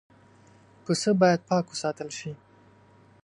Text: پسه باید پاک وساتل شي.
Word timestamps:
پسه 0.83 1.09
باید 1.21 1.41
پاک 1.49 1.65
وساتل 1.71 2.09
شي. 2.17 2.31